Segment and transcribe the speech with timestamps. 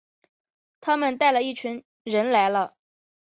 [0.79, 2.75] 他们带了一群人来了